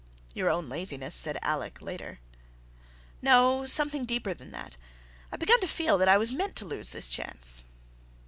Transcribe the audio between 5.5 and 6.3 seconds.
to feel that I